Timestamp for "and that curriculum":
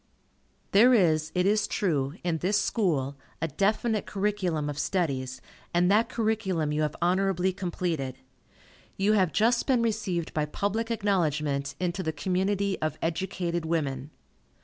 5.75-6.71